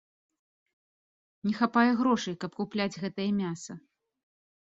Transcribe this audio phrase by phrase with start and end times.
[1.49, 3.73] Не хапае грошай, каб купляць гэтае мяса.